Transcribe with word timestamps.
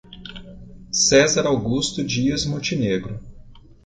Cezar 0.91 1.45
Augusto 1.45 2.03
Dias 2.03 2.43
Montenegro 2.45 3.19